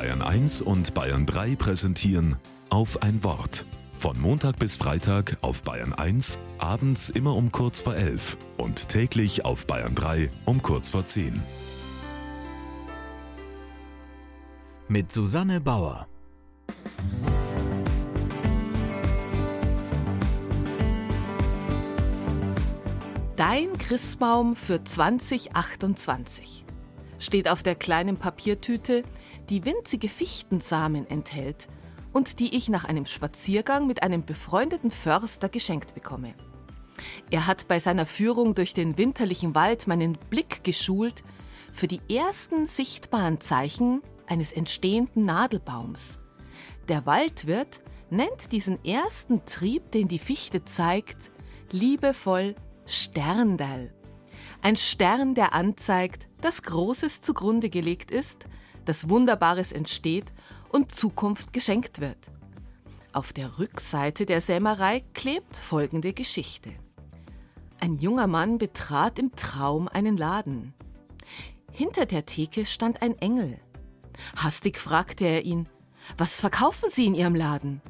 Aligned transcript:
Bayern 0.00 0.22
1 0.22 0.62
und 0.62 0.94
Bayern 0.94 1.26
3 1.26 1.56
präsentieren 1.56 2.36
auf 2.70 3.02
ein 3.02 3.22
Wort. 3.22 3.66
Von 3.92 4.18
Montag 4.18 4.58
bis 4.58 4.78
Freitag 4.78 5.36
auf 5.42 5.62
Bayern 5.62 5.92
1, 5.92 6.38
abends 6.56 7.10
immer 7.10 7.36
um 7.36 7.52
kurz 7.52 7.80
vor 7.80 7.94
11 7.94 8.38
und 8.56 8.88
täglich 8.88 9.44
auf 9.44 9.66
Bayern 9.66 9.94
3 9.94 10.30
um 10.46 10.62
kurz 10.62 10.88
vor 10.88 11.04
10. 11.04 11.42
Mit 14.88 15.12
Susanne 15.12 15.60
Bauer. 15.60 16.08
Dein 23.36 23.76
Christbaum 23.76 24.56
für 24.56 24.82
2028 24.82 26.64
steht 27.20 27.48
auf 27.48 27.62
der 27.62 27.76
kleinen 27.76 28.16
Papiertüte, 28.16 29.04
die 29.48 29.64
winzige 29.64 30.08
Fichtensamen 30.08 31.08
enthält 31.08 31.68
und 32.12 32.40
die 32.40 32.56
ich 32.56 32.68
nach 32.68 32.84
einem 32.84 33.06
Spaziergang 33.06 33.86
mit 33.86 34.02
einem 34.02 34.24
befreundeten 34.24 34.90
Förster 34.90 35.48
geschenkt 35.48 35.94
bekomme. 35.94 36.34
Er 37.30 37.46
hat 37.46 37.68
bei 37.68 37.78
seiner 37.78 38.06
Führung 38.06 38.54
durch 38.54 38.74
den 38.74 38.98
winterlichen 38.98 39.54
Wald 39.54 39.86
meinen 39.86 40.18
Blick 40.28 40.64
geschult 40.64 41.22
für 41.72 41.86
die 41.86 42.00
ersten 42.10 42.66
sichtbaren 42.66 43.40
Zeichen 43.40 44.02
eines 44.26 44.52
entstehenden 44.52 45.24
Nadelbaums. 45.24 46.18
Der 46.88 47.06
Waldwirt 47.06 47.80
nennt 48.10 48.50
diesen 48.52 48.84
ersten 48.84 49.44
Trieb, 49.44 49.92
den 49.92 50.08
die 50.08 50.18
Fichte 50.18 50.64
zeigt, 50.64 51.30
liebevoll 51.70 52.54
Sterndal. 52.86 53.94
Ein 54.62 54.76
Stern, 54.76 55.34
der 55.34 55.54
anzeigt, 55.54 56.28
dass 56.40 56.62
Großes 56.62 57.22
zugrunde 57.22 57.70
gelegt 57.70 58.10
ist, 58.10 58.46
dass 58.84 59.08
Wunderbares 59.08 59.72
entsteht 59.72 60.32
und 60.70 60.92
Zukunft 60.92 61.52
geschenkt 61.52 62.00
wird. 62.00 62.18
Auf 63.12 63.32
der 63.32 63.58
Rückseite 63.58 64.24
der 64.24 64.40
Sämerei 64.40 65.02
klebt 65.14 65.56
folgende 65.56 66.12
Geschichte. 66.12 66.70
Ein 67.80 67.94
junger 67.94 68.26
Mann 68.26 68.58
betrat 68.58 69.18
im 69.18 69.34
Traum 69.36 69.88
einen 69.88 70.16
Laden. 70.16 70.74
Hinter 71.72 72.06
der 72.06 72.26
Theke 72.26 72.66
stand 72.66 73.02
ein 73.02 73.16
Engel. 73.18 73.58
Hastig 74.36 74.78
fragte 74.78 75.24
er 75.24 75.44
ihn, 75.44 75.68
was 76.18 76.40
verkaufen 76.40 76.90
Sie 76.90 77.06
in 77.06 77.14
Ihrem 77.14 77.34
Laden? 77.34 77.80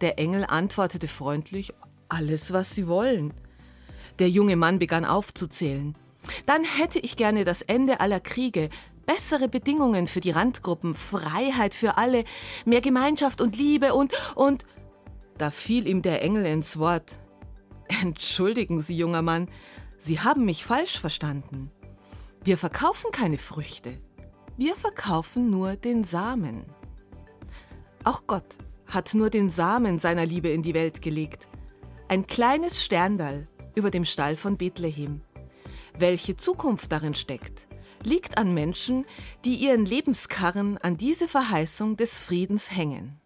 Der 0.00 0.18
Engel 0.18 0.44
antwortete 0.44 1.08
freundlich, 1.08 1.72
alles, 2.08 2.52
was 2.52 2.74
Sie 2.74 2.86
wollen. 2.86 3.32
Der 4.18 4.28
junge 4.28 4.56
Mann 4.56 4.78
begann 4.78 5.04
aufzuzählen. 5.04 5.94
Dann 6.46 6.64
hätte 6.64 6.98
ich 6.98 7.16
gerne 7.16 7.44
das 7.44 7.62
Ende 7.62 8.00
aller 8.00 8.20
Kriege, 8.20 8.68
bessere 9.06 9.48
Bedingungen 9.48 10.06
für 10.06 10.20
die 10.20 10.30
Randgruppen, 10.30 10.94
Freiheit 10.94 11.74
für 11.74 11.96
alle, 11.96 12.24
mehr 12.64 12.80
Gemeinschaft 12.80 13.40
und 13.40 13.56
Liebe 13.56 13.94
und 13.94 14.12
und 14.34 14.64
da 15.38 15.50
fiel 15.50 15.88
ihm 15.88 16.02
der 16.02 16.22
Engel 16.22 16.46
ins 16.46 16.78
Wort. 16.78 17.18
Entschuldigen 18.00 18.80
Sie, 18.80 18.96
junger 18.96 19.22
Mann, 19.22 19.48
Sie 19.98 20.20
haben 20.20 20.44
mich 20.44 20.64
falsch 20.64 20.98
verstanden. 20.98 21.70
Wir 22.44 22.58
verkaufen 22.58 23.10
keine 23.12 23.38
Früchte. 23.38 23.98
Wir 24.56 24.74
verkaufen 24.74 25.50
nur 25.50 25.76
den 25.76 26.04
Samen. 26.04 26.64
Auch 28.04 28.26
Gott 28.26 28.56
hat 28.86 29.14
nur 29.14 29.30
den 29.30 29.48
Samen 29.48 29.98
seiner 29.98 30.26
Liebe 30.26 30.48
in 30.48 30.62
die 30.62 30.74
Welt 30.74 31.02
gelegt. 31.02 31.48
Ein 32.08 32.26
kleines 32.26 32.82
Sterndal 32.84 33.48
über 33.74 33.90
dem 33.90 34.04
Stall 34.04 34.36
von 34.36 34.56
Bethlehem. 34.56 35.22
Welche 36.02 36.36
Zukunft 36.36 36.90
darin 36.90 37.14
steckt, 37.14 37.68
liegt 38.02 38.36
an 38.36 38.52
Menschen, 38.52 39.06
die 39.44 39.54
ihren 39.54 39.86
Lebenskarren 39.86 40.76
an 40.78 40.96
diese 40.96 41.28
Verheißung 41.28 41.96
des 41.96 42.24
Friedens 42.24 42.72
hängen. 42.72 43.21